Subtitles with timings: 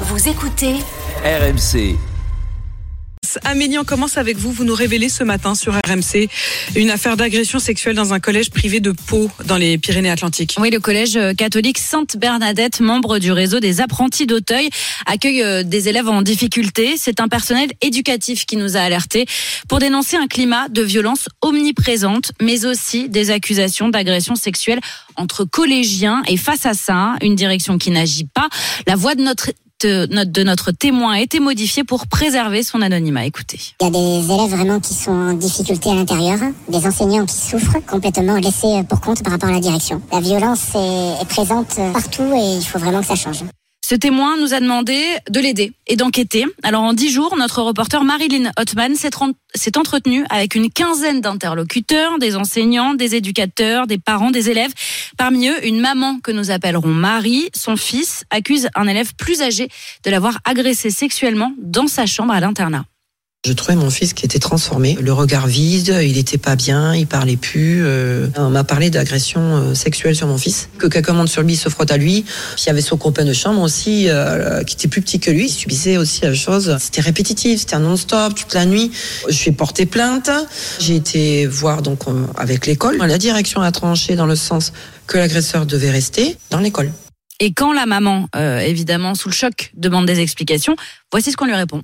[0.00, 0.76] Vous écoutez
[1.22, 1.96] RMC.
[3.44, 4.50] Amélie, on commence avec vous.
[4.50, 6.28] Vous nous révélez ce matin sur RMC
[6.76, 10.56] une affaire d'agression sexuelle dans un collège privé de Pau, dans les Pyrénées-Atlantiques.
[10.58, 14.70] Oui, le collège catholique Sainte-Bernadette, membre du réseau des apprentis d'Auteuil,
[15.06, 16.96] accueille euh, des élèves en difficulté.
[16.96, 19.26] C'est un personnel éducatif qui nous a alertés
[19.68, 24.80] pour dénoncer un climat de violence omniprésente, mais aussi des accusations d'agression sexuelle
[25.16, 26.22] entre collégiens.
[26.28, 28.48] Et face à ça, une direction qui n'agit pas.
[28.86, 29.50] La voix de notre
[29.86, 33.26] de notre témoin a été modifiée pour préserver son anonymat.
[33.26, 33.58] Écoutez.
[33.80, 36.38] Il y a des élèves vraiment qui sont en difficulté à l'intérieur,
[36.68, 40.02] des enseignants qui souffrent, complètement laissés pour compte par rapport à la direction.
[40.12, 43.44] La violence est, est présente partout et il faut vraiment que ça change.
[43.84, 44.96] Ce témoin nous a demandé
[45.28, 46.46] de l'aider et d'enquêter.
[46.62, 52.36] Alors en dix jours, notre reporter Marilyn Hotman s'est entretenue avec une quinzaine d'interlocuteurs, des
[52.36, 54.70] enseignants, des éducateurs, des parents, des élèves.
[55.16, 57.50] Parmi eux, une maman que nous appellerons Marie.
[57.54, 59.68] Son fils accuse un élève plus âgé
[60.04, 62.84] de l'avoir agressé sexuellement dans sa chambre à l'internat.
[63.44, 67.08] Je trouvais mon fils qui était transformé, le regard vide, il était pas bien, il
[67.08, 67.84] parlait plus.
[67.84, 71.56] Euh, on m'a parlé d'agression euh, sexuelle sur mon fils, que quelqu'un monte sur lui,
[71.56, 72.22] se frotte à lui.
[72.22, 75.32] Puis il y avait son copain de chambre aussi, euh, qui était plus petit que
[75.32, 76.76] lui, il subissait aussi la chose.
[76.78, 78.92] C'était répétitif, c'était un non-stop toute la nuit.
[79.28, 80.30] Je suis porté plainte.
[80.78, 82.02] J'ai été voir donc
[82.36, 82.96] avec l'école.
[82.98, 84.72] La direction a tranché dans le sens
[85.08, 86.92] que l'agresseur devait rester dans l'école.
[87.40, 90.76] Et quand la maman, évidemment sous le choc, demande des explications,
[91.10, 91.82] voici ce qu'on lui répond.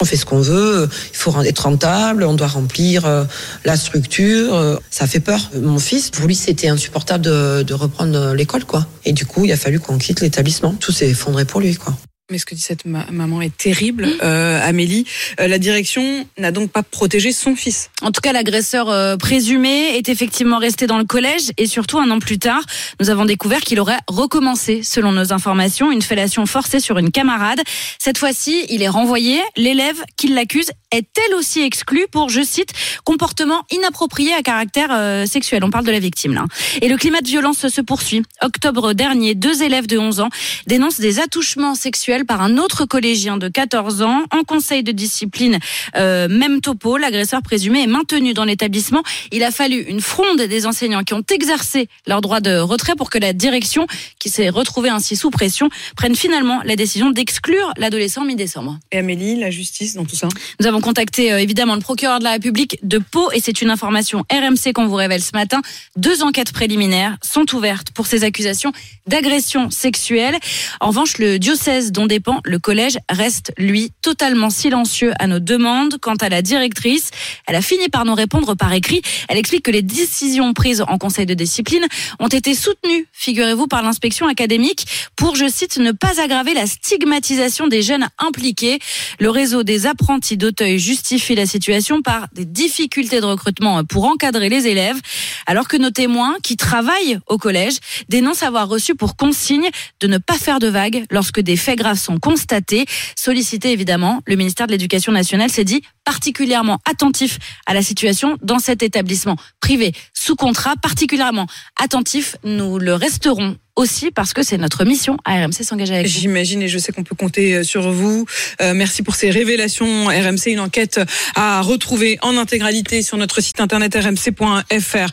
[0.00, 3.24] On fait ce qu'on veut, il faut être rentable, on doit remplir euh,
[3.64, 4.54] la structure.
[4.54, 5.38] Euh, ça fait peur.
[5.60, 8.86] Mon fils, pour lui, c'était insupportable de, de reprendre l'école, quoi.
[9.04, 10.74] Et du coup, il a fallu qu'on quitte l'établissement.
[10.80, 11.94] Tout s'est effondré pour lui, quoi.
[12.30, 15.04] Mais ce que dit cette maman est terrible, euh, Amélie.
[15.40, 17.90] Euh, la direction n'a donc pas protégé son fils.
[18.02, 22.08] En tout cas, l'agresseur euh, présumé est effectivement resté dans le collège et surtout un
[22.10, 22.62] an plus tard,
[23.00, 27.60] nous avons découvert qu'il aurait recommencé, selon nos informations, une fellation forcée sur une camarade.
[27.98, 29.40] Cette fois-ci, il est renvoyé.
[29.56, 32.72] L'élève qui l'accuse est elle aussi exclue pour, je cite,
[33.04, 35.64] comportement inapproprié à caractère sexuel.
[35.64, 36.44] On parle de la victime là.
[36.80, 38.22] Et le climat de violence se poursuit.
[38.42, 40.28] Octobre dernier, deux élèves de 11 ans
[40.66, 44.24] dénoncent des attouchements sexuels par un autre collégien de 14 ans.
[44.30, 45.58] En conseil de discipline,
[45.96, 49.02] euh, même topo, l'agresseur présumé est maintenu dans l'établissement.
[49.32, 53.10] Il a fallu une fronde des enseignants qui ont exercé leur droit de retrait pour
[53.10, 53.86] que la direction,
[54.18, 58.78] qui s'est retrouvée ainsi sous pression, prenne finalement la décision d'exclure l'adolescent mi-décembre.
[58.92, 60.28] Et Amélie, la justice dans tout ça?
[60.60, 63.70] Nous avons contacté euh, évidemment le procureur de la République de Pau et c'est une
[63.70, 65.60] information RMC qu'on vous révèle ce matin.
[65.96, 68.72] Deux enquêtes préliminaires sont ouvertes pour ces accusations
[69.06, 70.36] d'agression sexuelle.
[70.80, 75.96] En revanche, le diocèse dont dépend le collège reste, lui, totalement silencieux à nos demandes.
[76.00, 77.10] Quant à la directrice,
[77.46, 79.00] elle a fini par nous répondre par écrit.
[79.28, 81.86] Elle explique que les décisions prises en conseil de discipline
[82.18, 87.68] ont été soutenues, figurez-vous, par l'inspection académique pour, je cite, ne pas aggraver la stigmatisation
[87.68, 88.78] des jeunes impliqués.
[89.20, 94.48] Le réseau des apprentis d'Auteuil justifie la situation par des difficultés de recrutement pour encadrer
[94.48, 95.00] les élèves,
[95.46, 97.78] alors que nos témoins qui travaillent au collège
[98.08, 99.68] dénoncent avoir reçu pour consigne
[100.00, 102.86] de ne pas faire de vagues lorsque des faits graves sont constatés.
[103.16, 108.58] Sollicité évidemment, le ministère de l'Éducation nationale s'est dit particulièrement attentif à la situation dans
[108.58, 111.46] cet établissement privé sous contrat, particulièrement
[111.80, 112.36] attentif.
[112.44, 116.06] Nous le resterons aussi parce que c'est notre mission à RMC s'engager avec.
[116.06, 118.26] J'imagine et je sais qu'on peut compter euh, sur vous.
[118.60, 120.06] Euh, merci pour ces révélations.
[120.06, 121.00] RMC, une enquête
[121.34, 125.08] à retrouver en intégralité sur notre site internet rmc.fr.